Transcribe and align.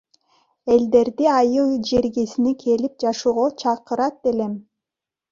Элдерди 0.75 1.27
айыл 1.33 1.67
жергесине 1.89 2.53
келип 2.63 2.95
жашоого 3.03 3.45
чакырат 3.63 4.27
элем. 4.33 4.57